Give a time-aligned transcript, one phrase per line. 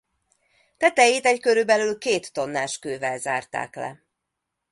[0.77, 4.01] Tetejét egy körülbelül két tonnás kővel zárták le.